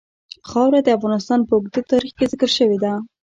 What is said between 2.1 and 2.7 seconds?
کې ذکر